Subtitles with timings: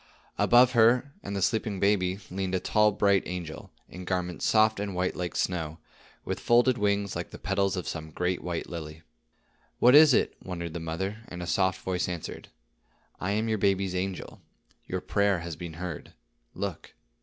[0.39, 4.95] Above her and the sleeping baby leaned a tall bright angel, in garments soft and
[4.95, 5.77] white like snow,
[6.25, 9.03] with folded wings like the petals of some great white lily.
[9.77, 12.47] "What is it," wondered the mother; and a soft voice answered:
[13.19, 14.41] "I am your baby's angel.
[14.87, 16.13] Your prayer has been heard.
[16.55, 16.95] Look."